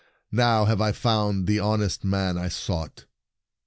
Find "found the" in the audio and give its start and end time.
0.93-1.59